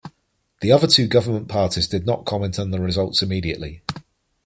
The 0.61 0.71
other 0.71 0.87
two 0.87 1.05
government 1.05 1.47
parties 1.47 1.87
did 1.87 2.07
not 2.07 2.25
comment 2.25 2.57
on 2.57 2.71
the 2.71 2.79
results 2.81 3.21
immediately. 3.21 3.83